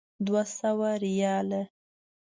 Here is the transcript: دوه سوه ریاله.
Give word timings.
دوه 0.25 0.43
سوه 0.57 0.91
ریاله. 1.03 1.61